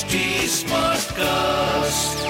HD 0.00 0.18
Smartcast. 0.50 2.20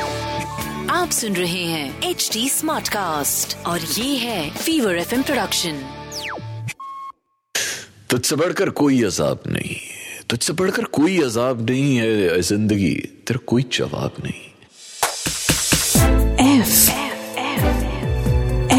आप 0.90 1.10
सुन 1.10 1.36
रहे 1.36 1.64
हैं 1.64 2.10
एच 2.10 2.30
डी 2.32 2.48
स्मार्ट 2.48 2.88
कास्ट 2.88 3.56
और 3.66 3.80
ये 3.80 4.16
है 4.16 4.50
फीवर 4.50 4.96
एफ़ 4.96 5.14
प्रोडक्शन 5.14 5.80
तुझसे 8.11 8.36
बढ़कर 8.36 8.70
कोई 8.70 9.02
अजाब 9.02 9.43
नहीं 9.46 9.77
तुझसे 10.30 10.52
बढ़कर 10.52 10.84
कोई 10.84 11.20
अजाब 11.22 11.70
नहीं 11.70 11.96
है 11.96 12.41
ज़िंदगी। 12.43 12.95
तेरा 13.27 13.41
कोई 13.46 13.62
जवाब 13.73 14.12
नहीं। 14.25 14.45
एफ़ 16.61 16.91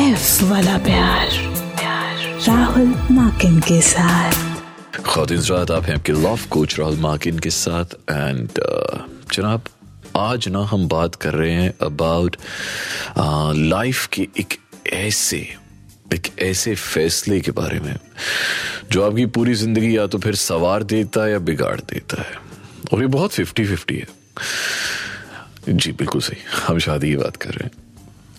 एफ़ 0.02 0.44
वाला 0.44 0.78
प्यार। 0.78 1.30
राहुल 2.48 2.96
माकिन 3.12 3.60
के 3.60 3.82
साथ। 3.82 4.52
खातिन 5.06 5.42
रात 5.42 5.72
आप 5.72 5.84
हैं 5.84 5.96
आपके 5.96 6.12
लव 6.12 6.40
कोच 6.50 6.80
राहुल 6.80 6.98
माकिन 6.98 7.40
के 7.40 7.50
साथ 7.50 7.86
एंड 8.12 8.50
जनाब 9.34 9.64
आज 10.18 10.48
ना 10.48 10.60
हम 10.60 10.88
बात 10.88 11.16
कर 11.16 11.34
रहे 11.34 11.52
हैं 11.52 11.74
अबाउट 11.82 12.36
लाइफ 13.56 14.08
के 14.08 14.28
एक 14.40 14.54
ऐसे 14.88 15.38
एक 16.14 16.28
ऐसे 16.40 16.76
फैसले 16.76 17.40
के 17.42 17.52
बारे 17.52 17.80
में 17.80 17.96
जो 18.92 19.04
आपकी 19.04 19.26
पूरी 19.26 19.54
ज़िंदगी 19.54 19.98
या 19.98 20.08
तो 20.08 20.18
फिर 20.18 20.36
सवार 20.36 20.84
देता 20.84 21.24
है 21.26 21.32
या 21.32 21.40
बिगाड़ 21.40 21.80
देता 21.82 22.22
है। 22.22 22.36
और 22.94 23.02
ये 23.02 23.08
बहुत 23.08 23.34
फिफ्टी 23.34 23.66
फिफ्टी 23.66 23.96
है। 23.96 24.08
जी 25.70 25.92
बिल्कुल 25.92 26.22
सही। 26.22 26.38
हम 26.68 26.80
शादी 26.80 27.10
की 27.10 27.16
बात 27.16 27.36
कर 27.36 27.50
रहे 27.50 27.64
हैं। 27.64 27.72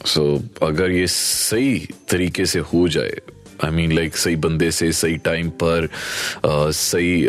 सो 0.06 0.38
so, 0.38 0.64
अगर 0.64 0.90
ये 0.90 1.06
सही 1.06 1.88
तरीके 2.08 2.46
से 2.46 2.58
हो 2.58 2.88
जाए 2.88 3.16
आई 3.64 3.70
मीन 3.70 3.92
लाइक 3.92 4.16
सही 4.16 4.36
बंदे 4.36 4.70
से 4.70 4.92
सही 4.92 5.16
टाइम 5.16 5.50
पर 5.50 5.88
आ, 6.46 6.70
सही 6.70 7.26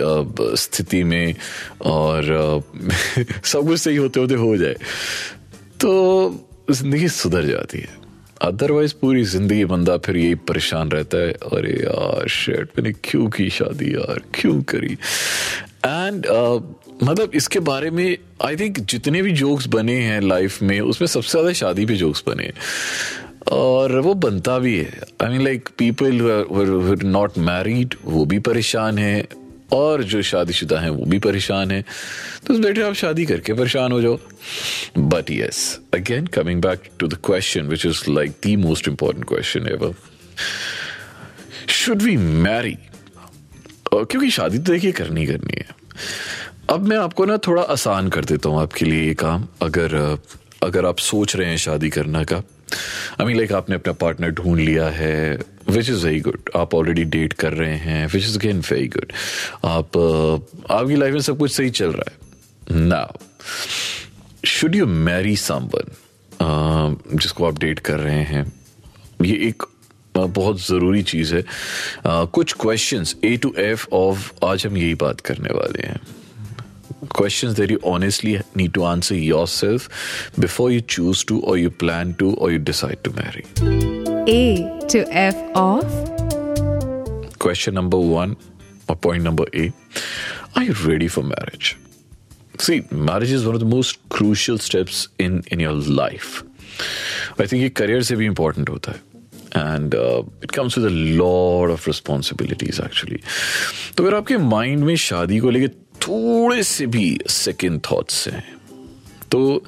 स्थिति 0.56 1.04
में 1.04 1.36
और 1.82 2.24
सब 3.44 3.68
कुछ 3.68 3.80
सही 3.80 3.96
होते 3.96 4.20
होते 4.20 4.36
हो 4.36 4.58
जाए। 4.58 4.76
तो 5.82 6.50
ज़िंदगी 6.72 7.08
सुधर 7.08 7.46
जाती 7.46 7.80
है। 7.80 8.04
अदरवाइज़ 8.42 8.94
पूरी 9.02 9.24
ज़िंदगी 9.24 9.66
बंदा 9.66 9.98
फिर 9.98 10.18
यही 10.18 10.36
परेशान 10.36 10.92
रहता 10.92 11.18
है। 11.18 11.32
अरे 11.32 11.74
यार 11.74 12.28
शेट 12.28 12.70
मैंने 12.78 12.92
क्यों 13.04 13.30
की 13.30 13.50
शादी 13.50 13.96
यार? 13.96 14.22
क्यों 14.34 14.62
करी? 14.64 14.98
एंड 15.86 16.26
uh, 16.26 16.62
मतलब 17.04 17.32
इसके 17.34 17.60
बारे 17.60 17.90
में 17.92 18.18
आई 18.46 18.56
थिंक 18.56 18.80
जितने 18.80 19.22
भी 19.22 19.32
जोक्स 19.32 19.68
बने 19.68 19.96
हैं 19.96 20.22
लाइफ 20.22 20.62
में 20.62 20.82
उसमें 20.82 21.08
सबसे 21.08 21.32
ज़्यादा 21.32 21.54
शादी 21.54 21.86
पे 21.86 21.96
जोक्स 21.96 22.24
बने। 22.28 22.52
और 23.52 24.00
वो 24.00 24.14
बनता 24.16 24.58
भी 24.60 24.78
है। 24.78 25.00
I 25.24 25.30
mean 25.30 25.44
like 25.44 25.70
people 25.78 26.20
not 27.04 27.38
married 27.38 27.96
वो 28.06 28.26
भी 28.26 28.40
परेशान 28.40 28.98
है। 28.98 29.28
और 29.74 30.04
जो 30.04 30.22
शादीशुदा 30.22 30.80
हैं, 30.80 30.90
वो 30.90 31.06
भी 31.06 31.20
परेशान 31.20 31.72
है। 31.72 31.82
तो 32.48 32.58
बेटे 32.60 32.82
आप 32.82 32.94
शादी 32.94 33.26
करके 33.26 33.54
परेशान 33.54 33.92
हो 33.92 34.02
जाओ। 34.02 34.18
But 34.98 35.32
yes 35.32 35.80
again 35.94 36.28
coming 36.28 36.62
back 36.62 36.84
to 37.00 37.08
the 37.08 37.18
question 37.26 37.68
which 37.68 37.86
is 37.86 38.04
like 38.10 38.32
the 38.46 38.56
most 38.60 38.88
important 38.88 39.26
question 39.28 39.68
ever 39.68 39.94
should 41.70 42.02
we 42.02 42.18
marry 42.18 42.78
क्योंकि 43.94 44.30
शादी 44.32 44.58
तो 44.58 44.72
देखिए 44.72 44.92
करनी 44.92 45.26
करनी 45.26 45.58
है। 45.58 45.66
अब 46.70 46.88
मैं 46.88 46.98
आपको 46.98 47.26
ना 47.26 47.38
थोड़ा 47.38 47.62
आसान 47.64 48.10
कर 48.10 48.26
देता 48.26 48.50
हूँ 48.50 48.62
आपके 48.62 48.86
लिए 48.86 49.04
ये 49.08 49.14
काम। 49.14 49.48
अगर 49.62 49.96
अगर 50.64 50.86
आप 50.86 50.98
सोच 51.00 51.36
रहे 51.36 51.50
हैं 51.50 51.58
शादी 51.58 51.90
करना 51.90 52.24
का 52.24 52.42
आई 53.22 53.26
मीन 53.26 53.38
लाइक 53.38 53.52
आपने 53.54 53.76
अपना 53.76 53.94
पार्टनर 53.94 54.30
ढूंढ 54.30 54.60
लिया 54.60 54.88
है 54.90 55.40
विच 55.70 55.90
इज़ 55.90 56.06
वेरी 56.06 56.20
गुड 56.20 56.50
आप 56.56 56.74
ऑलरेडी 56.76 57.04
डेट 57.04 57.34
कर 57.34 57.54
रहे 57.54 57.76
हैं 57.78 58.06
which 58.08 58.24
is 58.24 58.38
again 58.40 58.60
very 58.72 58.88
good 58.88 59.12
आप 59.66 59.98
आपकी 60.72 60.96
लाइफ 60.96 61.14
में 61.14 61.22
सब 61.22 61.38
कुछ 61.38 61.56
सही 61.56 61.70
चल 61.70 61.92
रहा 61.92 62.12
है। 62.12 62.18
ना 62.80 63.08
शुड 64.46 64.76
यू 64.76 64.86
मैरी 64.86 65.36
समवन 65.36 66.98
जिसको 67.16 67.46
आप 67.46 67.60
डेट 67.60 67.80
कर 67.80 68.00
रहे 68.00 68.24
हैं? 68.24 68.52
ये 69.22 69.36
एक 69.48 69.64
बहुत 70.16 70.62
ज़रूरी 70.62 71.04
चीज़ 71.04 71.34
है। 71.36 71.44
Uh, 71.44 72.28
कुछ 72.28 72.54
questions 72.54 73.16
A 73.24 73.36
to 73.38 73.54
F 73.58 73.88
of 73.94 74.32
आज 74.46 74.66
हम 74.68 74.78
यही 74.78 74.96
बात 74.96 75.22
करने 75.22 75.54
वाले 75.54 75.88
हैं। 75.88 76.00
questions 77.15 77.55
that 77.55 77.71
you 77.71 77.79
honestly 77.85 78.41
need 78.55 78.75
to 78.75 78.85
answer 78.85 79.15
yourself 79.15 79.89
before 80.39 80.71
you 80.71 80.81
choose 80.81 81.25
to, 81.25 81.41
or 81.41 81.57
you 81.57 81.71
plan 81.71 82.15
to, 82.15 82.35
or 82.35 82.51
you 82.51 82.59
decide 82.59 83.03
to 83.05 83.11
marry. 83.13 83.45
A 84.27 84.79
to 84.89 85.07
F 85.11 85.37
of 85.55 85.85
Question 87.39 87.75
number 87.75 87.99
one, 87.99 88.37
or 88.89 88.97
point 88.97 89.23
number 89.23 89.45
A 89.55 89.73
Are 90.57 90.65
you 90.65 90.73
ready 90.85 91.09
for 91.09 91.23
marriage? 91.23 91.77
See, 92.59 92.83
marriage 92.91 93.31
is 93.31 93.47
one 93.47 93.55
of 93.55 93.61
the 93.61 93.67
most 93.67 93.99
crucial 94.09 94.59
steps 94.59 95.09
in, 95.19 95.45
in 95.53 95.61
your 95.61 95.73
life. 95.73 96.43
I 97.39 97.47
think 97.47 97.63
ये 97.63 97.71
career 97.71 98.03
से 98.03 98.17
भी 98.17 98.29
important 98.29 98.71
होता 98.71 98.93
है 98.93 99.09
and 99.57 99.95
it 100.45 100.51
comes 100.51 100.79
with 100.79 100.87
a 100.87 100.95
lot 100.95 101.71
of 101.71 101.87
responsibilities 101.89 102.81
actually 102.85 103.21
तो 103.97 104.05
अगर 104.05 104.15
आपके 104.17 104.37
mind 104.37 104.85
में 104.85 104.95
शादी 104.97 105.39
को 105.39 105.51
लेके 105.51 105.69
थोड़े 106.04 106.64
से 106.64 106.86
भी 106.88 107.20
सेकेंड 107.30 107.80
थॉट्स 107.92 108.28
हैं। 108.28 108.44
तो 109.32 109.64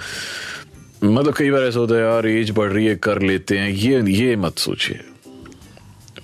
मतलब 1.03 1.34
कई 1.34 1.50
बार 1.51 1.63
ऐसा 1.63 1.79
होता 1.79 1.96
है 1.96 2.01
यार 2.01 2.28
एज 2.28 2.51
बढ़ 2.51 2.72
रही 2.72 2.85
है 2.85 2.96
कर 2.96 3.22
लेते 3.22 3.57
हैं। 3.57 3.69
ये 3.69 4.01
ये 4.12 4.35
मत 4.35 4.57
सोचिए। 4.57 5.00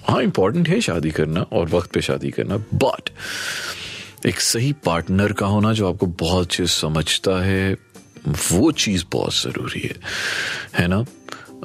हाँ 0.08 0.22
इंपॉर्टेंट 0.24 0.70
है 0.70 0.82
शादी 0.82 1.12
करना 1.12 1.42
और 1.42 1.70
वक्त 1.70 1.92
पे 1.92 2.02
शादी 2.02 2.32
करना 2.32 2.58
बट 2.58 3.10
एक 4.26 4.40
सही 4.40 4.74
पार्टनर 4.86 5.34
का 5.34 5.46
होना 5.46 5.74
जो 5.74 5.90
आपको 5.90 6.06
बहुत 6.06 6.46
अच्छे 6.46 6.66
समझता 6.68 7.44
है 7.44 7.74
वो 8.52 8.72
चीज़ 8.72 9.04
बहुत 9.12 9.34
ज़रूरी 9.34 9.80
है। 9.80 9.96
है 10.80 10.88
ना? 10.88 11.00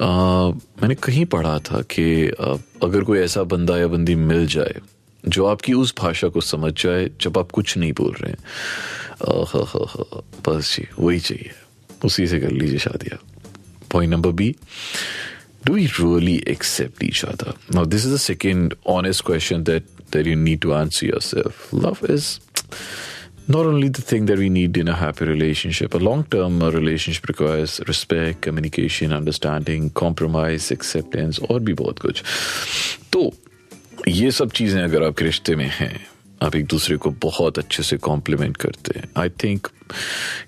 आ, 0.01 0.49
मैंने 0.81 0.95
कहीं 0.95 1.25
पढ़ा 1.25 1.59
था 1.59 1.81
कि 1.81 2.27
अगर 2.83 3.03
कोई 3.03 3.19
ऐसा 3.19 3.43
बंदा 3.43 3.77
या 3.77 3.87
बंदी 3.87 4.15
मिल 4.15 4.47
जाए 4.47 4.75
जो 5.27 5.45
आपकी 5.45 5.73
उस 5.73 5.93
भाषा 5.99 6.27
को 6.27 6.41
समझ 6.41 6.73
जाए, 6.83 7.09
जब 7.21 7.37
आप 7.37 7.51
कुछ 7.51 7.77
नहीं 7.77 7.93
बोल 7.93 8.13
रहे 8.21 8.31
हैं। 8.31 8.39
बस 10.47 10.75
जी, 10.75 10.87
वही 10.99 11.19
चाहिए। 11.19 11.51
उसी 12.05 12.27
से 12.27 12.39
कर 12.39 12.51
लीजिए 12.51 12.79
शादी 12.79 13.09
आप। 13.13 13.19
Point 13.91 14.13
number 14.13 14.31
B 14.31 14.55
do 15.65 15.75
you 15.75 16.17
really 16.17 16.43
accept 16.47 17.03
E 17.03 17.11
Shada 17.11 17.53
now 17.75 17.85
this 17.85 18.05
is 18.05 18.13
the 18.13 18.17
second 18.17 18.73
honest 18.87 19.25
question 19.25 19.63
that 19.63 19.83
that 20.13 20.27
you 20.27 20.35
need 20.35 20.59
to 20.59 20.71
answer 20.71 21.07
yourself 21.21 21.73
love 21.75 22.13
is 22.13 22.27
not 23.49 23.65
only 23.65 23.89
the 23.89 24.03
thing 24.11 24.27
that 24.27 24.39
we 24.39 24.49
need 24.49 24.77
in 24.77 24.87
a 24.87 24.95
happy 24.95 25.25
relationship 25.25 25.95
a 25.95 25.99
long 25.99 26.25
term 26.31 26.63
relationship 26.69 27.25
requires 27.25 27.81
respect 27.81 28.43
communication 28.43 29.11
understanding 29.11 29.89
compromise 29.91 30.69
acceptance 30.73 31.39
और 31.49 31.59
भी 31.59 31.73
बहुत 31.73 31.99
कुछ 31.99 32.23
तो 33.13 33.31
ये 34.07 34.31
सब 34.31 34.51
चीज़ें 34.51 34.83
अगर 34.83 35.03
आपके 35.03 35.25
रिश्ते 35.25 35.55
में 35.55 35.69
हैं 35.73 36.07
आप 36.43 36.55
एक 36.55 36.65
दूसरे 36.65 36.97
को 36.97 37.09
बहुत 37.09 37.59
अच्छे 37.59 37.83
से 37.83 37.97
कॉम्प्लीमेंट 37.97 38.57
करते 38.57 38.99
हैं 38.99 39.09
I 39.17 39.29
think 39.29 39.67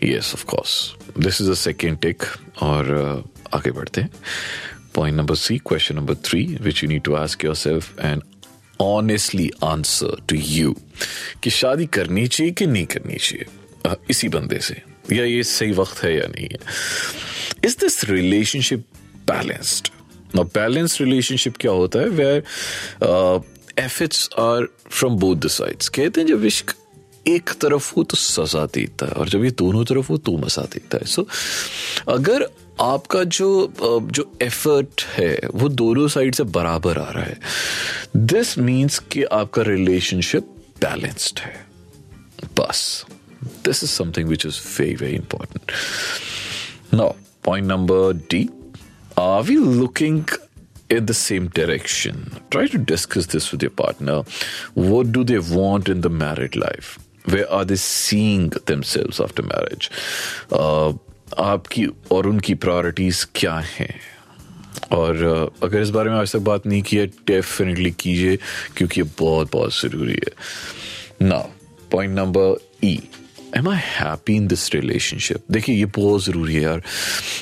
yes 0.03 0.33
of 0.33 0.45
course 0.45 0.95
this 1.19 1.41
is 1.41 1.51
a 1.51 1.53
second 1.53 1.99
tick 1.99 2.23
और 2.61 2.85
uh, 3.25 3.55
आगे 3.55 3.71
बढ़ते 3.71 4.01
हैं। 4.01 4.09
Point 4.93 5.17
number 5.17 5.35
C 5.35 5.57
question 5.57 5.95
number 5.95 6.15
three 6.15 6.57
which 6.61 6.83
you 6.83 6.89
need 6.89 7.01
to 7.01 7.13
ask 7.13 7.45
yourself 7.55 7.99
and 7.99 8.21
honestly 8.81 9.51
answer 9.63 10.21
to 10.29 10.35
you 10.35 10.75
कि 11.43 11.49
शादी 11.49 11.85
करनी 11.85 12.27
चाहिए 12.27 12.53
कि 12.53 12.67
नहीं 12.67 12.85
करनी 12.85 13.15
चाहिए? 13.15 13.45
Uh, 13.89 13.95
इसी 14.09 14.29
बंदे 14.29 14.59
से। 14.59 14.81
या 15.11 15.25
ये 15.25 15.43
सही 15.43 15.71
वक्त 15.71 16.03
है 16.03 16.15
या 16.15 16.27
नहीं 16.27 16.47
है? 16.47 16.57
Is 17.65 17.77
this 17.79 18.03
relationship 18.03 18.79
balanced 19.15 19.87
Balanced 20.35 21.01
relationship 21.01 21.57
क्या 21.59 21.72
होता 21.72 22.00
है? 22.00 22.09
Where 22.09 22.44
efforts 23.79 24.29
are 24.40 24.67
from 24.90 25.16
both 25.16 25.35
the 25.35 25.47
sides 25.47 25.90
कहते 25.90 26.22
हैं, 26.22 26.28
जब 26.28 26.45
इश्क 26.45 26.73
एक 27.28 27.50
तरफ़ 27.62 27.94
हो 27.95 28.03
तो 28.03 28.17
सजा 28.17 28.65
देता 28.65 29.06
है, 29.06 29.12
और 29.12 29.30
जब 29.30 29.44
ये 29.44 29.51
दोनों 29.51 29.83
तरफ़ 29.86 30.07
हो 30.09 30.18
तो 30.18 30.38
मज़ा 30.38 30.63
देता 30.74 30.98
है। 30.98 31.06
सो 31.06 31.27
अगर 32.09 32.48
आपका 32.81 33.24
जो 33.24 33.74
जो 33.80 34.31
एफर्ट 34.42 35.03
है, 35.07 35.39
वो 35.53 35.69
दोनों 35.69 36.07
साइड 36.07 36.36
से 36.36 36.44
बराबर 36.57 36.98
आ 36.98 37.09
रहा 37.12 37.24
है 37.24 37.39
दिस 38.15 38.57
मीन्स 38.57 39.00
कि 39.12 39.24
आपका 39.24 39.62
रिलेशनशिप 39.62 40.56
बैलेंस्ड 40.81 41.39
है। 41.39 41.65
बस 42.59 43.06
this 43.65 43.83
is 43.83 43.92
something 43.92 44.30
which 44.30 44.45
is 44.45 44.59
very 44.80 44.95
very 44.95 45.15
important 45.15 45.71
now 46.94 47.13
point 47.44 47.68
number 47.68 48.13
D 48.31 48.50
Are 49.19 49.44
we 49.44 49.57
looking 49.57 50.25
in 50.89 51.06
the 51.06 51.13
same 51.13 51.48
direction? 51.50 52.31
Try 52.51 52.68
to 52.68 52.77
discuss 52.77 53.25
this 53.25 53.51
with 53.51 53.62
your 53.62 53.71
partner. 53.71 54.24
What 54.75 55.12
do 55.12 55.25
they 55.25 55.39
want 55.39 55.89
in 55.89 56.00
the 56.00 56.10
married 56.10 56.56
life? 56.56 56.98
Where 57.25 57.51
are 57.51 57.66
they 57.66 57.75
seeing 57.75 58.48
themselves 58.71 59.19
after 59.19 59.44
marriage? 59.44 59.92
Uh, 60.51 60.94
आपकी 61.38 61.86
और 62.12 62.27
उनकी 62.27 62.54
priorities 62.63 63.24
क्या 63.36 63.57
हैं 63.60 63.94
और 64.92 65.18
uh, 65.18 65.63
अगर 65.63 65.81
इस 65.81 65.89
बारे 65.98 66.10
में 66.10 66.18
आज 66.18 66.31
तक 66.33 66.39
बात 66.48 66.65
नहीं 66.68 66.81
की 66.83 66.98
है 66.98 67.06
डेफिनेटली 67.27 67.92
कीजिए 68.00 68.38
क्योंकि 68.77 69.01
ये 69.01 69.07
बहुत 69.19 69.51
बहुत 69.51 69.74
ज़रूरी 69.81 70.19
है 70.25 71.27
ना 71.27 71.38
point 71.92 72.15
number 72.15 72.56
E 72.83 73.00
am 73.57 73.68
I 73.69 73.78
happy 73.80 74.36
in 74.36 74.48
this 74.48 74.74
relationship 74.74 75.44
देखिए, 75.51 75.75
ये 75.75 75.86
बहुत 75.86 76.24
ज़रूरी 76.24 76.56
है 76.56 76.62
यार। 76.62 76.81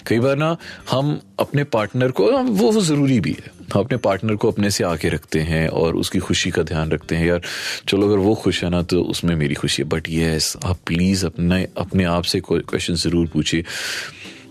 कई 0.07 0.19
बार 0.19 0.35
ना 0.37 0.55
हम 0.91 1.19
अपने 1.39 1.63
पार्टनर 1.63 2.11
को 2.11 2.31
वो 2.31 2.71
वो 2.71 2.81
ज़रूरी 2.81 3.19
भी 3.19 3.31
है। 3.31 3.51
हम 3.73 3.79
अपने 3.79 3.97
पार्टनर 3.97 4.35
को 4.35 4.51
अपने 4.51 4.69
से 4.71 4.83
आके 4.83 5.09
रखते 5.09 5.39
हैं 5.41 5.67
और 5.69 5.95
उसकी 5.95 6.19
खुशी 6.19 6.51
का 6.51 6.63
ध्यान 6.63 6.91
रखते 6.91 7.15
हैं। 7.15 7.27
यार, 7.27 7.41
चलो, 7.87 8.07
अगर 8.07 8.17
वो 8.17 8.35
खुश 8.35 8.63
है 8.63 8.69
ना 8.69 8.81
तो 8.81 9.01
उसमें 9.03 9.35
मेरी 9.35 9.55
खुशी 9.55 9.81
है। 9.83 9.89
बट 9.89 10.09
येस 10.09 10.55
आप 10.65 10.77
प्लीज़ 10.85 11.25
अपने 11.25 11.67
अपने 11.77 12.03
आप 12.05 12.23
से 12.23 12.39
क्वेश्चन 12.39 12.95
ज़रूर 12.95 13.27
पूछिए। 13.27 13.63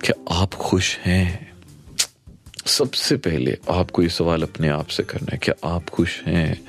क्या 0.05 0.15
आप 0.43 0.55
खुश 0.55 0.97
हैं? 0.99 1.55
सबसे 2.67 3.17
पहले 3.17 3.57
आपको 3.71 4.03
ये 4.03 4.09
सवाल 4.09 4.43
अपने 4.43 4.69
आप 4.69 4.87
से 4.89 5.03
करना 5.03 5.33
है। 5.33 5.39
क्या 5.43 5.55
आप 5.69 5.89
खुश 5.89 6.21
हैं? 6.27 6.61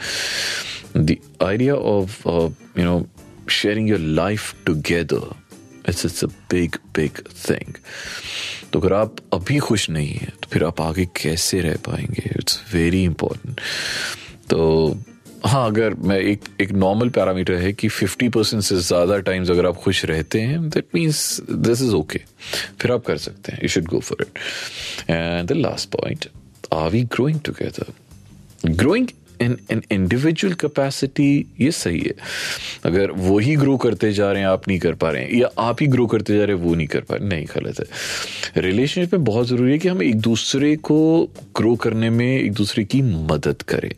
The 0.97 1.15
idea 1.43 1.75
of 1.75 2.27
you 2.27 2.83
know 2.83 2.99
sharing 3.49 3.89
your 3.89 3.99
life 3.99 4.55
together 4.65 5.35
it's 5.89 6.05
it's 6.05 6.23
a 6.23 6.27
big 6.27 6.75
big 6.95 7.11
thing 7.49 7.73
तो 8.73 8.79
अगर 8.79 8.93
आप 8.93 9.15
अभी 9.33 9.57
खुश 9.57 9.89
नहीं 9.89 10.13
हैं 10.13 10.29
तो 10.29 10.47
फिर 10.51 10.63
आप 10.63 10.81
आगे 10.81 11.05
कैसे 11.05 11.61
रह 11.61 11.75
पाएँगे? 11.75 12.29
इट्स 12.39 12.63
वेरी 12.73 13.03
इंपॉर्टेंट 13.03 13.61
तो 14.49 14.97
हाँ 15.45 15.65
अगर 15.67 15.93
मैं 15.93 16.17
एक 16.19 16.41
एक 16.61 16.71
नॉर्मल 16.71 17.09
पैरामीटर 17.09 17.53
है 17.53 17.73
कि 17.73 17.89
50 17.89 18.31
परसेंट 18.33 18.63
से 18.63 18.77
ज़्यादा 18.77 19.19
टाइम्स 19.19 19.49
अगर 19.49 19.65
आप 19.65 19.75
खुश 19.75 20.05
रहते 20.05 20.41
हैं 20.41 20.69
that 20.69 20.85
means 20.95 21.41
this 21.51 21.81
is 21.81 21.93
okay 21.93 22.21
फिर 22.81 22.91
आप 22.91 23.05
कर 23.05 23.17
सकते 23.17 23.51
हैं. 23.51 23.59
You 23.63 23.69
should 23.69 23.85
go 23.85 23.99
for 23.99 24.17
it 24.21 24.39
and 25.09 25.49
the 25.49 25.51
last 25.51 25.89
point 25.89 26.25
are 26.73 26.89
we 26.89 27.03
growing 27.03 27.39
together 27.39 27.93
growing 28.65 29.07
in 29.41 29.57
in 29.71 29.83
individual 29.91 30.53
capacity 30.53 31.45
ये 31.61 31.71
सही 31.71 31.99
है। 31.99 32.13
अगर 32.85 33.11
वो 33.11 33.39
ही 33.39 33.55
ग्रो 33.55 33.77
करते 33.77 34.11
जा 34.13 34.31
रहे 34.31 34.41
हैं, 34.41 34.49
आप 34.49 34.67
नहीं 34.67 34.79
कर 34.79 34.93
पा 34.93 35.09
रहे 35.09 35.23
हैं, 35.23 35.33
या 35.33 35.49
आप 35.59 35.77
ही 35.81 35.87
ग्रो 35.87 36.07
करते 36.07 36.37
जा 36.37 36.45
रहे 36.45 36.55
हैं, 36.55 36.63
वो 36.63 36.75
नहीं 36.75 36.87
कर 36.87 36.99
पा 36.99 37.15
रहे 37.15 37.29
नहीं, 37.29 37.45
गलत 37.45 37.79
है। 37.79 38.61
रिलेशनशिप 38.61 39.13
में 39.13 39.23
बहुत 39.23 39.47
ज़रूरी 39.47 39.71
है 39.71 39.77
कि 39.77 39.87
हम 39.87 40.03
एक 40.03 40.15
दूसरे 40.15 40.75
को 40.75 41.29
ग्रो 41.57 41.75
करने 41.75 42.09
में 42.09 42.39
एक 42.39 42.53
दूसरे 42.53 42.83
की 42.83 43.01
मदद 43.01 43.61
करें। 43.61 43.91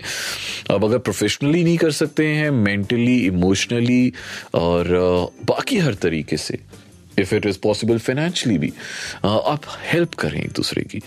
अब 0.76 0.86
अगर 0.86 0.98
प्रोफेशनली 0.98 1.64
नहीं 1.64 1.78
कर 1.78 1.92
सकते 1.92 2.28
हैं 2.28 2.52
मेंटली 2.52 3.18
इमोशनली 3.18 4.14
और 4.54 4.88
बाकी 5.46 5.78
हर 5.78 5.94
तरीके 5.94 6.38
से 6.38 6.60
if 7.18 7.36
it 7.36 7.46
is 7.46 7.58
possible 7.64 7.98
financially 7.98 8.58
भी 8.58 8.74
आप 9.26 9.62
हेल्प 9.80 10.14
करें 10.14 10.42
एक 10.42 10.52
दूसरे 10.52 10.84
की। 10.84 11.02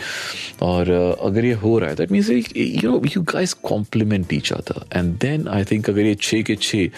और 0.63 0.91
अगर 1.23 1.45
ये 1.45 1.53
हो 1.53 1.79
रहा 1.79 1.91
है 1.91 1.97
that 1.97 2.13
means 2.13 2.31
you 2.31 2.91
know 2.91 3.03
you 3.17 3.23
guys 3.23 3.53
compliment 3.53 4.33
each 4.33 4.53
other 4.53 4.99
and 4.99 5.19
then 5.19 5.49
I 5.49 5.65
think 5.65 5.91
अगर 5.91 6.01
ये 6.01 6.15
छः 6.15 6.43
के 6.43 6.57
छः 6.57 6.89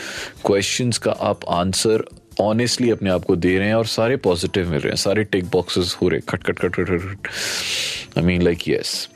क्वेश्चन 0.46 0.90
का 0.90 1.10
आप 1.10 1.40
आंसर 1.48 2.04
ऑनेस्टली 2.40 2.90
अपने 2.90 3.10
आप 3.10 3.24
को 3.24 3.36
दे 3.36 3.58
रहे 3.58 3.68
हैं 3.68 3.74
और 3.74 3.86
सारे 3.86 4.16
पॉजिटिव 4.16 4.70
मिल 4.70 4.80
रहे 4.80 4.88
हैं, 4.88 4.96
सारे 4.96 5.24
टिक 5.24 5.44
बॉक्सेस 5.44 5.96
हो 6.02 6.08
रहे 6.08 6.20
खट 6.20 6.42
खट 6.44 6.58
खट 6.58 6.74
खट 6.74 6.86
खट 6.86 7.28
I 8.18 8.24
mean 8.24 8.42
like 8.42 8.68
yes 8.68 9.08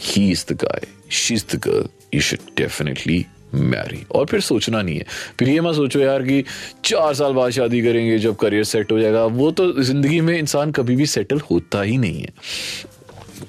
he 0.00 0.30
is 0.30 0.44
the 0.52 0.56
guy 0.56 0.80
she 1.10 1.34
is 1.34 1.56
the 1.56 1.58
girl 1.58 1.88
you 2.14 2.20
should 2.20 2.38
definitely 2.56 3.26
marry 3.54 4.04
और 4.12 4.26
फिर 4.26 4.40
सोचना 4.40 4.82
नहीं 4.82 4.96
है। 4.96 5.04
फिर 5.38 5.48
ये 5.48 5.60
मत 5.60 5.74
सोचो 5.74 6.00
यार 6.00 6.22
कि 6.22 6.42
चार 6.84 7.14
साल 7.14 7.32
बाद 7.32 7.50
शादी 7.50 7.82
करेंगे, 7.82 8.18
जब 8.18 8.36
करियर 8.36 8.64
सेट 8.64 8.92
हो 8.92 8.98
जाएगा। 9.00 9.24
वो 9.24 9.50
तो 9.50 9.72
ज़िंदगी 9.82 10.20
में 10.20 10.38
इंसान 10.38 10.72
कभी 10.72 10.96
भी 10.96 11.06
सेटल 11.06 11.40
होता 11.50 11.82
ही 11.82 11.96
नहीं 11.98 12.20
है। 12.20 12.32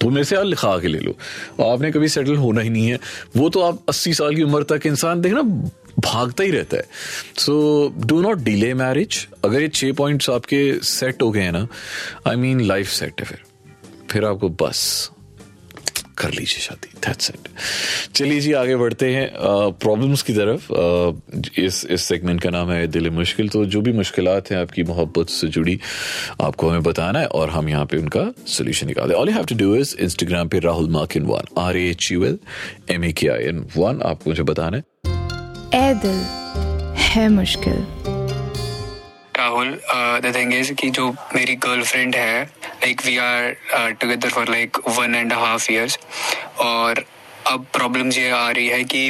तो 0.02 0.10
मेरे 0.10 0.24
से 0.24 0.36
यार 0.36 0.46
लिखा 0.46 0.78
के 0.80 0.88
ले 0.88 1.00
लो। 1.00 1.16
आपने 1.64 1.92
कभी 1.92 2.08
सेटल 2.08 2.36
होना 2.36 2.62
ही 2.62 2.70
नहीं 2.70 2.88
है। 2.88 3.00
वो 3.38 3.50
तो 3.50 3.62
आप 3.62 3.84
अस्सी 3.90 4.14
साल 4.14 4.36
की 4.36 4.44
उम्र 4.44 4.64
तक 4.70 4.86
इंसान 4.86 5.22
देखना 5.22 5.42
भागता 6.00 6.44
ही 6.44 6.52
रहता 6.52 6.78
है। 6.78 6.86
So 7.38 7.94
do 7.98 8.22
not 8.22 8.38
delay 8.40 8.74
marriage 8.74 9.28
अगर 9.46 9.62
ये 9.62 9.68
छह 9.68 9.92
पॉइंट्स 9.94 10.30
आपके 10.30 10.62
सेट 10.86 11.22
हो 11.22 11.32
गए 11.32 11.42
हैं 11.42 11.52
ना 11.52 11.68
आई 12.28 12.36
मीन 12.36 12.62
लाइफ 12.62 12.90
सेट 12.90 13.22
है 13.22 13.26
फिर। 13.26 13.42
फिर 14.12 14.26
आपको 14.26 14.50
बस। 14.62 15.12
कर 16.20 16.32
लीजिए 16.32 16.62
शादी 16.62 16.90
दैट्स 17.06 17.30
इट 17.30 17.48
चलिए 18.16 18.40
जी 18.40 18.54
आगे 18.54 18.76
बढ़ते 18.76 19.14
हैं 19.14 19.30
प्रॉब्लम्स 19.82 20.22
की 20.22 20.34
तरफ़। 20.34 20.72
आ, 20.74 21.12
इस 21.66 21.86
इस 21.90 22.04
सेगमेंट 22.04 22.42
का 22.42 22.50
नाम 22.50 22.72
है 22.72 22.88
दिल 22.88 23.10
मुश्किल। 23.12 23.50
तो 23.50 23.66
जो 23.66 23.82
भी 23.82 23.94
मुश्किल 23.94 24.28
हैं 24.28 24.58
आपकी 24.58 24.84
मोहब्बत 24.84 25.30
से 25.30 25.48
जुड़ी 25.48 25.80
आपको 26.42 26.70
हमें 26.70 26.84
बताना 26.84 27.20
है 27.20 27.28
और 27.40 27.50
हम 27.50 27.70
यहाँ 27.70 27.86
पे 27.86 27.98
उनका 27.98 28.26
सोल्यूशन 28.48 28.88
निकालते 28.88 29.14
all 29.14 29.30
you 29.30 29.36
have 29.36 29.46
to 29.46 29.56
do 29.56 29.76
is 29.76 29.96
Instagram 30.00 30.48
पे 30.48 30.60
Rahul 30.60 30.90
Markin 30.90 31.24
one 31.26 31.54
R 31.62 31.78
H 31.78 32.12
U 32.12 32.26
L 32.26 32.38
M 32.90 33.04
A 33.04 33.12
K 33.14 33.28
I 33.28 33.44
N 33.50 33.66
one 33.78 34.02
आपको 34.06 34.30
मुझे 34.30 34.44
बताना 34.44 34.78
है। 34.78 34.84
ए 35.76 35.94
दिल 36.04 36.20
है 37.08 37.28
मुश्किल। 37.30 37.86
राहुल 39.38 39.70
द 40.24 40.34
थिंग 40.36 40.54
इज़ 40.54 40.74
कि 40.74 40.90
जो 40.90 41.10
मेरी 41.36 41.56
गर्लफ्रेंड 41.66 42.16
है 42.16 42.50
like 42.82 43.06
we 43.06 43.18
are 43.18 43.92
together 44.02 44.30
for 44.30 44.50
like 44.50 44.78
one 44.90 45.16
and 45.16 45.34
half 45.34 45.72
years 45.72 45.98
और 46.60 47.04
अब 47.48 47.66
प्रॉब्लम्स 47.74 48.18
ये 48.18 48.30
आ 48.32 48.50
रही 48.52 48.68
है 48.68 48.84
कि 48.84 49.10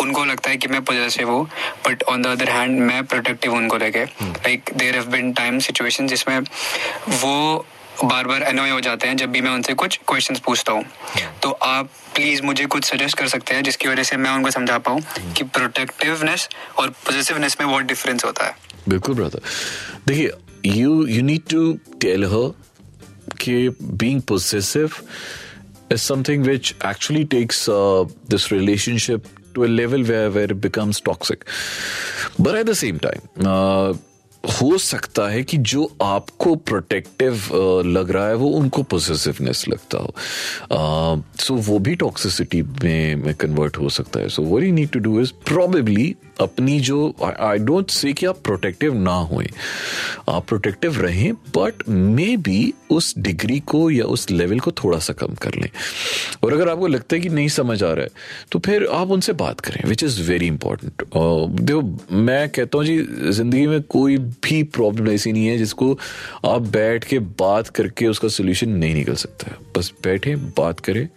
उनको 0.00 0.24
लगता 0.24 0.50
है 0.50 0.56
कि 0.56 0.68
मैं 0.68 0.82
पॉजिटिव 0.84 1.30
हूँ 1.30 1.46
but 1.86 2.02
on 2.08 2.22
the 2.22 2.26
other 2.26 2.50
hand 2.50 2.78
मैं 2.80 3.02
प्रोटेक्टिव 3.06 3.54
उनको 3.54 3.76
लेके 3.76 4.04
like 4.04 4.70
there 4.76 4.94
have 4.94 5.06
been 5.10 5.32
time 5.32 5.58
situation 5.66 6.06
जिसमें 6.06 6.38
वो 6.40 7.66
बार 8.04 8.26
बार 8.26 8.42
अनोय 8.42 8.70
हो 8.70 8.80
जाते 8.80 9.08
हैं 9.08 9.16
जब 9.16 9.30
भी 9.32 9.40
मैं 9.40 9.50
उनसे 9.50 9.74
कुछ 9.74 9.98
क्वेश्चन 10.08 10.36
पूछता 10.44 10.72
हूँ। 10.72 10.84
तो 11.42 11.50
आप 11.50 11.88
प्लीज़ 12.14 12.42
मुझे 12.42 12.66
कुछ 12.66 12.84
सजेस्ट 12.84 13.18
कर 13.18 13.28
सकते 13.28 13.54
हैं 13.54 13.62
जिसकी 13.62 13.88
वजह 13.88 14.02
से 14.02 14.16
मैं 14.16 14.30
उनको 14.30 14.50
समझा 14.50 14.78
पाऊँ 14.78 15.00
कि 15.36 15.44
प्रोटेक्टिवनेस 15.56 16.48
और 16.78 16.90
पॉजिटिवनेस 17.06 17.56
में 17.60 17.68
बहुत 17.68 17.84
डिफरेंस 17.84 18.24
होता 18.24 18.46
है। 18.46 18.54
बिल्कुल 18.88 19.14
ब्रदर 19.14 19.40
देखिए 20.08 20.30
you 20.76 21.06
you 21.06 21.22
need 21.22 21.48
to 21.50 21.72
tell 22.00 22.24
her 22.24 22.50
कि 23.40 23.68
being 23.82 24.20
possessive 24.20 24.90
is 25.92 26.00
something 26.00 26.44
which 26.44 26.74
actually 26.86 27.24
takes 27.24 27.66
this 28.30 28.52
relationship 28.52 29.24
to 29.54 29.64
a 29.64 29.68
level 29.68 30.02
where 30.02 30.28
where 30.28 30.54
becomes 30.54 31.02
toxic 31.04 31.44
but 32.40 32.54
at 32.54 32.66
the 32.66 32.72
same 32.72 32.98
time 32.98 33.98
हो 34.62 34.78
सकता 34.78 35.28
है 35.28 35.42
कि 35.42 35.56
जो 35.56 35.96
आपको 36.02 36.54
प्रोटेक्टिव 36.54 37.32
uh, 37.32 37.86
लग 37.86 38.10
रहा 38.10 38.28
है, 38.28 38.34
वो 38.34 38.48
उनको 38.48 38.82
पोजिसिवनेस 38.82 39.64
लगता 39.68 39.98
हो। 39.98 40.14
uh, 40.72 41.40
सो 41.40 41.54
वो 41.54 41.78
भी 41.78 41.94
टॉक्सिसिटी 41.94 42.62
में 42.62 43.34
कन्वर्ट 43.34 43.78
हो 43.78 43.88
सकता 43.88 44.20
है। 44.20 44.28
सो 44.28 44.42
वो 44.42 44.60
you 44.60 44.72
need 44.72 44.88
to 44.88 44.98
do 44.98 45.20
is 45.20 45.32
probably 45.46 46.16
अपनी 46.40 46.78
जो 46.80 47.14
आई 47.20 47.58
डोंट 47.58 47.90
से 47.90 48.12
कि 48.12 48.26
आप 48.26 48.38
प्रोटेक्टिव 48.44 48.94
ना 48.94 49.14
हुए। 49.24 49.48
आप 50.28 50.46
प्रोटेक्टिव 50.48 51.00
रहें 51.00 51.32
बट 51.56 51.82
मे 51.88 52.36
बी 52.38 52.72
उस 52.90 53.12
डिग्री 53.18 53.58
को 53.66 53.90
या 53.90 54.04
उस 54.06 54.30
लेवल 54.30 54.60
को 54.60 54.72
थोड़ा 54.74 54.98
सा 54.98 55.12
कम 55.14 55.34
कर 55.34 55.54
लें। 55.54 55.68
और 56.42 56.52
अगर 56.52 56.68
आपको 56.68 56.86
लगता 56.86 57.16
है 57.16 57.20
कि 57.22 57.28
नहीं 57.28 57.48
समझ 57.50 57.82
आ 57.82 57.92
रहा 57.92 58.04
है 58.04 58.10
तो 58.52 58.58
फिर 58.58 58.86
आप 58.92 59.10
उनसे 59.10 59.32
बात 59.34 59.60
करें 59.60 59.82
विच 59.88 60.04
इज़ 60.04 60.20
वेरी 60.22 60.46
इंपॉर्टेंट 60.46 61.02
देखो, 61.08 61.82
मैं 62.14 62.48
कहता 62.48 62.78
हूँ 62.78 62.84
जी, 62.86 62.98
ज़िंदगी 63.32 63.66
में 63.66 63.82
कोई 63.90 64.16
भी 64.18 64.62
प्रॉब्लम 64.70 65.10
ऐसी 65.10 65.32
नहीं 65.32 65.46
है 65.46 65.56
जिसको 65.58 65.92
आप 66.46 66.62
बैठ 66.70 67.04
के 67.04 67.18
बात 67.18 67.68
करके 67.70 68.06
उसका 68.06 68.28
सोल्यूशन 68.30 68.70
नहीं 68.70 68.94
निकल 68.94 69.14
सकता 69.16 69.56
बस 69.76 69.92
बैठे, 70.04 70.34
बात 70.36 70.80
करें 70.80 71.08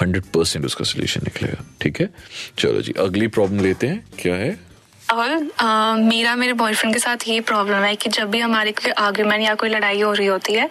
हंड्रेड 0.00 0.24
परसेंट 0.34 0.64
उसका 0.64 0.84
सोल्यूशन 0.84 1.20
निकलेगा। 1.24 1.64
ठीक 1.82 2.00
है? 2.00 2.08
चलो 2.58 2.80
जी, 2.82 2.92
अगली 2.98 3.26
प्रॉब्लम 3.28 3.60
लेते 3.60 3.86
हैं। 3.86 4.04
क्या 4.18 4.34
है 4.34 4.39
eh? 4.40 4.56
और 5.10 5.98
मेरा 5.98 6.34
मेरे 6.36 6.52
बॉयफ्रेंड 6.52 6.94
के 6.94 6.98
साथ 7.00 7.26
ये 7.28 7.40
प्रॉब्लम 7.42 7.82
है 7.84 7.94
कि 7.96 8.10
जब 8.10 8.30
भी 8.30 8.40
हमारे 8.40 8.72
कोई 8.72 8.90
आर्ग्यूमेंट 8.98 9.42
या 9.42 9.54
कोई 9.54 9.68
लड़ाई 9.68 10.00
हो 10.00 10.12
रही 10.12 10.26
होती 10.26 10.52
है 10.54 10.68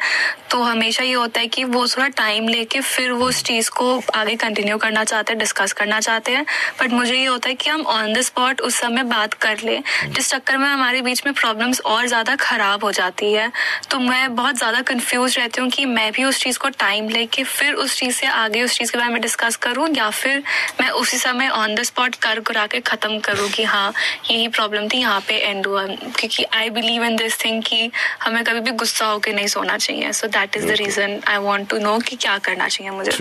तो 0.52 0.62
हमेशा 0.62 1.04
ये 1.04 1.14
होता 1.14 1.40
है 1.40 1.48
कि 1.48 1.64
वो 1.64 1.86
थोड़ा 1.88 2.08
टाइम 2.18 2.48
लेके 2.48 2.80
फिर 2.82 3.12
वो 3.12 3.26
उस 3.26 3.44
चीज़ 3.44 3.70
को 3.72 4.02
आगे 4.16 4.36
कंटिन्यू 4.36 4.78
करना 4.78 5.04
चाहते 5.04 5.34
हैं 5.34 5.40
डिस्कस 5.40 5.74
करना 5.74 6.00
चाहते 6.00 6.32
हैं। 6.32 6.46
बट 6.82 6.92
मुझे 6.92 7.16
ये 7.16 7.26
होता 7.26 7.50
है 7.50 7.56
कि 7.56 7.70
हम 7.70 7.82
ऑन 7.88 8.14
द 8.14 8.22
स्पॉट 8.22 8.62
उस 8.62 8.76
समय 8.76 9.04
बात 9.04 9.34
कर 9.36 9.60
ले, 9.64 9.78
जिस 10.08 10.30
चक्कर 10.30 10.58
में 10.58 10.68
हमारे 10.68 11.02
बीच 11.02 11.26
में 11.26 11.34
प्रॉब्लम्स 11.34 11.82
और 11.82 12.08
ज़्यादा 12.08 12.36
ख़राब 12.36 12.84
हो 12.84 12.92
जाती 12.92 13.32
है। 13.34 13.52
तो 13.92 14.00
मैं 14.00 14.36
बहुत 14.36 14.58
ज़्यादा 14.58 14.82
कन्फ्यूज़ 14.84 15.38
रहती 15.40 15.62
हूँ 15.62 15.70
कि 15.70 15.86
मैं 15.88 16.12
भी 16.12 16.24
उस 16.24 16.42
चीज़ 16.44 16.60
को 16.60 16.70
टाइम 16.80 17.10
लेके 17.10 17.44
फिर 17.46 17.74
उस 17.76 17.98
चीज़ 18.00 18.16
से 18.16 18.28
आगे 18.28 18.64
उस 18.64 18.78
चीज़ 18.78 18.92
के 18.92 18.98
बारे 18.98 19.14
में 19.14 19.22
डिस्कस 19.22 19.56
करूँ, 19.58 19.88
या 19.90 20.10
फिर 20.12 20.44
मैं 20.82 20.90
उसी 20.92 21.18
समय 21.18 21.50
ऑन 21.52 21.76
द 21.76 21.84
स्पॉट 21.84 22.16
कर 22.18 22.40
करा 22.42 22.66
के 22.68 22.80
ख़त्म 22.82 23.20
करूँ 23.20 23.50
कि 23.50 23.64
हाँ 23.66 23.92
यही 24.32 24.48
प्रॉब्लम 24.48 24.88
थी 24.88 24.98
यहाँ 24.98 25.20
पे 25.28 25.38
एंड 25.40 25.68
हुआ 25.68 25.86
क्योंकि 25.86 26.44
I 26.54 26.70
believe 26.70 27.04
in 27.04 27.16
this 27.16 27.44
thing 27.46 27.62
कि 27.64 27.92
हमें 28.24 28.44
कभी 28.44 28.60
भी 28.60 28.72
गुस्सा 28.72 29.06
होकर 29.06 29.34
नहीं 29.34 29.48
सोना 29.48 29.78
चाहिए। 29.78 30.12
So 30.12 30.28
that 30.28 30.56
is 30.56 30.66
the 30.68 30.76
reason 30.80 31.20
I 31.28 31.38
want 31.38 31.70
to 31.70 31.80
know 31.80 31.98
कि 32.00 32.16
क्या 32.16 32.38
करना 32.38 32.68
चाहिए 32.68 32.92
मुझे। 32.92 33.12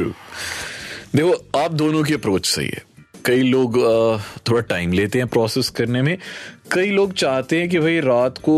देखो 1.16 1.58
आप 1.58 1.72
दोनों 1.74 2.02
की 2.04 2.14
अप्रोच 2.14 2.46
सही 2.46 2.66
है। 2.66 2.82
कई 3.24 3.42
लोग 3.42 3.76
थोड़ा 4.48 4.60
टाइम 4.60 4.92
लेते 4.92 5.18
हैं 5.18 5.28
प्रोसेस 5.28 5.68
करने 5.68 6.02
में। 6.02 6.16
कई 6.72 6.90
लोग 6.90 7.12
चाहते 7.14 7.58
हैं 7.60 7.68
कि 7.68 7.78
भाई 7.78 8.00
रात 8.00 8.38
को 8.38 8.56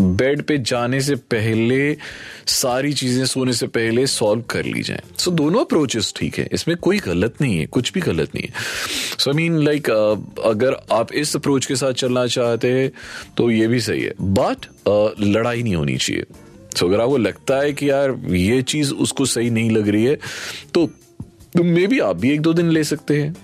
बेड 0.00 0.42
पे 0.42 0.56
जाने 0.58 1.00
से 1.00 1.14
पहले 1.32 1.96
सारी 2.46 2.92
चीज़ें 2.92 3.24
सोने 3.26 3.52
से 3.52 3.66
पहले 3.66 4.06
सॉल्व 4.06 4.42
कर 4.42 4.64
ली 4.64 4.82
जाए। 4.82 5.02
सो 5.18 5.30
so, 5.30 5.36
दोनों 5.36 5.60
अप्रोचेस 5.60 6.12
ठीक 6.16 6.38
है। 6.38 6.48
इसमें 6.52 6.76
कोई 6.76 6.98
गलत 6.98 7.40
नहीं 7.40 7.58
है 7.58 7.66
कुछ 7.66 7.92
भी 7.92 8.00
गलत 8.00 8.34
नहीं 8.34 8.44
है। 8.44 8.52
सो 9.18 9.30
आई 9.30 9.36
मीन 9.36 9.58
लाइक 9.64 9.90
अगर 10.44 10.76
आप 10.92 11.12
इस 11.12 11.36
अप्रोच 11.36 11.66
के 11.66 11.76
साथ 11.76 11.92
चलना 11.92 12.26
चाहते 12.26 12.72
हैं 12.72 12.90
तो 13.36 13.50
ये 13.50 13.66
भी 13.68 13.80
सही 13.80 14.02
है। 14.02 14.12
बट 14.20 14.66
uh, 14.88 15.20
लड़ाई 15.20 15.62
नहीं 15.62 15.74
होनी 15.74 15.96
चाहिए। 15.96 16.22
सो 16.22 16.76
so, 16.76 16.92
अगर 16.92 17.02
आपको 17.02 17.16
लगता 17.16 17.58
है 17.58 17.72
कि 17.72 17.90
यार 17.90 18.16
ये 18.28 18.62
चीज़ 18.62 18.94
उसको 18.94 19.24
सही 19.26 19.50
नहीं 19.50 19.70
लग 19.70 19.88
रही 19.88 20.04
है 20.04 20.16
तो, 20.74 20.86
तो 21.56 21.62
मे 21.64 21.86
बी 21.86 21.98
आप 21.98 22.16
भी 22.16 22.32
एक 22.32 22.40
दो 22.40 22.52
दिन 22.52 22.70
ले 22.70 22.84
सकते 22.84 23.20
हैं। 23.22 23.34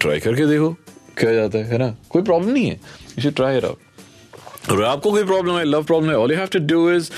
ट्राई 0.00 0.20
करके 0.20 0.46
देखो 0.46 0.76
क्या 1.18 1.32
जाता 1.34 1.58
है 1.58 1.78
ना? 1.78 1.94
कोई 2.10 2.22
प्रॉब्लम 2.22 2.52
नहीं 2.52 2.66
है। 2.66 2.80
शुड 3.22 3.34
ट्राई 3.34 3.58
इट 3.58 3.64
आउट 3.64 3.78
और 4.70 4.82
आपको 4.84 5.10
कोई 5.10 5.24
प्रॉब्लम 5.24 5.56
है 5.58 5.64
लव 5.64 5.84
प्रॉब्लम 5.84 6.10
है 6.10 6.16
all 6.18 6.32
you 6.32 6.38
have 6.38 6.46
to 6.52 6.58
do 6.66 6.90
is 6.90 7.10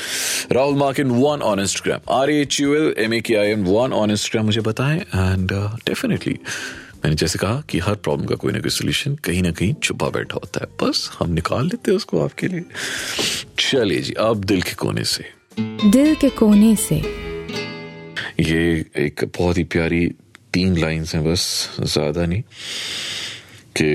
Rahul 0.52 0.74
Markin 0.74 1.10
one 1.10 1.42
on 1.42 1.60
Instagram 1.60 2.00
R 2.14 2.30
H 2.30 2.60
U 2.60 2.74
L 2.74 2.94
M 2.98 3.14
A 3.14 3.20
K 3.20 3.34
I 3.34 3.50
N 3.50 3.64
one 3.64 3.92
on 3.92 4.10
Instagram 4.10 4.46
मुझे 4.46 4.60
बताएँ 4.60 5.00
and 5.00 5.52
definitely 5.86 6.38
मैंने 7.04 7.16
जैसे 7.16 7.38
कहा 7.38 7.60
कि 7.70 7.78
हर 7.78 7.94
प्रॉब्लम 7.94 8.26
का 8.26 8.34
कोई 8.34 8.52
ना 8.52 8.60
कोई 8.60 8.70
सोल्यूशन 8.70 9.14
कहीं 9.24 9.42
ना 9.42 9.50
कहीं 9.50 9.74
छुपा 9.82 10.08
बैठा 10.10 10.34
होता 10.34 10.60
है। 10.60 10.66
बस 10.82 11.10
हम 11.18 11.30
निकाल 11.30 11.66
लेते 11.66 11.90
हैं 11.90 11.96
उसको 11.96 12.20
आपके 12.24 12.46
लिए। 12.46 12.64
चलिए 13.58 14.00
जी 14.00 14.12
अब 14.18 14.44
दिल 14.44 14.62
के 14.62 14.74
कोने 14.74 15.04
से। 15.04 15.24
दिल 15.90 16.14
के 16.14 16.28
कोने 16.40 16.74
से। 16.76 16.96
ये 18.40 18.84
एक 19.04 19.24
बहुत 19.38 19.58
ही 19.58 19.64
प्यारी 19.64 20.06
तीन 20.52 20.76
लाइंस 20.78 21.14
हैं 21.14 21.24
बस 21.24 21.44
ज़्यादा 21.80 22.26
नहीं 22.26 22.42
कि 23.80 23.88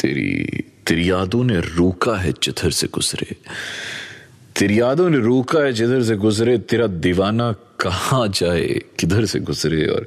तेरी 0.00 0.64
तेरी 0.86 1.10
यादों 1.10 1.44
ने 1.44 1.60
रोका 1.60 2.16
है 2.16 2.32
जिधर 2.32 2.70
से 2.70 2.86
गुजरे। 2.86 3.36
तेरी 4.56 4.80
यादों 4.80 5.10
ने 5.10 5.18
रोका 5.18 5.60
है 5.60 5.72
जिधर 5.72 6.02
से 6.02 6.16
गुजरे, 6.16 6.58
तेरा 6.58 6.86
दीवाना 6.86 7.52
कहाँ 7.80 8.28
जाए, 8.28 8.80
किधर 9.00 9.24
से 9.24 9.40
गुजरे? 9.40 9.86
और 9.86 10.06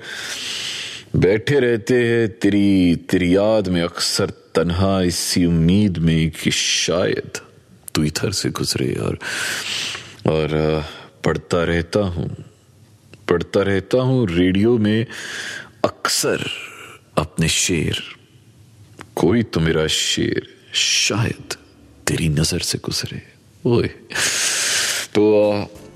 बैठे 1.15 1.59
रहते 1.59 2.07
हैं 2.07 2.39
तेरी 2.39 2.95
तेरी 2.95 3.35
याद 3.35 3.67
में 3.67 3.81
अक्सर 3.81 4.29
तन्हा, 4.55 5.01
इसी 5.01 5.45
उम्मीद 5.45 5.97
में 5.97 6.31
कि 6.31 6.51
शायद 6.51 7.31
तू 7.95 8.03
इधर 8.03 8.31
से 8.31 8.49
गुजरे। 8.49 8.93
और 8.93 9.19
और, 10.27 10.83
पढ़ता 11.23 11.63
रहता 11.63 11.99
हूँ, 11.99 12.35
पढ़ता 13.29 13.61
रहता 13.61 13.97
हूँ 13.97 14.27
रेडियो 14.29 14.77
में 14.77 15.05
अक्सर 15.85 16.45
अपने 17.17 17.47
शेर। 17.47 18.03
कोई 19.15 19.43
तो 19.43 19.59
मेरा 19.59 19.87
शेर 19.87 20.58
शायद 20.73 21.55
तेरी 22.07 22.29
नज़र 22.29 22.59
से 22.59 22.77
गुजरे। 22.77 23.21
ओए। 23.65 23.87
तो 25.15 25.23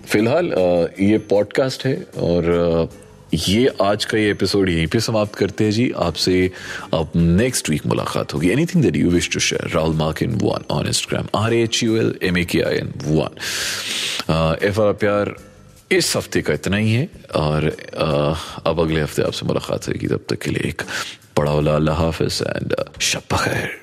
फ़िलहाल 0.08 0.52
ये 1.00 1.18
पॉडकास्ट 1.30 1.86
है 1.86 1.96
और 2.18 2.90
ये 3.34 3.68
आज 3.82 4.06
का 4.06 4.18
ये 4.18 4.32
एपिसोड 4.32 4.70
यहीं 4.70 4.88
पे 4.88 5.00
समाप्त 5.00 5.36
करते 5.36 5.64
हैं 5.64 5.72
जी। 5.72 5.90
आपसे 5.98 6.52
अब 6.94 7.12
नेक्स्ट 7.16 7.70
वीक 7.70 7.86
मुलाकात 7.86 8.34
होगी। 8.34 8.50
Anything 8.50 8.84
that 8.84 8.96
you 8.96 9.10
wish 9.10 9.30
to 9.34 9.40
share 9.40 9.70
Rahul 9.70 9.96
Markin 10.24 10.34
one 10.44 10.66
on 10.72 10.88
Instagram 10.88 11.28
R 11.36 11.54
H 11.54 11.84
U 11.84 11.98
L 11.98 12.14
M 12.24 12.38
A 12.38 12.44
K 12.46 12.62
I 12.62 12.76
N 12.76 12.94
one. 13.06 13.38
F 14.68 14.82
आर 14.82 14.94
प्यार 14.94 15.36
इस 15.92 16.16
हफ़्ते 16.18 16.42
का 16.42 16.54
इतना 16.54 16.78
ही 16.78 16.94
है 16.94 17.10
और 17.36 17.68
आ, 17.98 18.36
अब 18.70 18.80
अगले 18.80 19.02
हफ़्ते 19.02 19.22
आपसे 19.22 19.46
मुलाकात 19.46 19.88
होगी। 19.88 20.08
तब 20.08 20.26
तक 20.30 20.42
के 20.42 20.52
लिए 20.52 20.70
एक 20.70 20.82
बड़ा 21.38 21.52
अल्लाह 21.76 21.96
हाफिज 21.96 22.42
एंड 22.48 22.76
शब 23.02 23.36
खैर 23.36 23.83